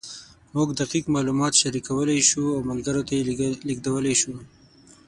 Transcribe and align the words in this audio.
موږ 0.55 0.69
دقیق 0.81 1.05
معلومات 1.15 1.53
شریکولی 1.61 2.19
شو 2.29 2.43
او 2.55 2.59
ملګرو 2.69 3.01
ته 3.07 3.11
یې 3.17 3.23
لېږدولی 3.67 4.15
شو. 4.21 4.33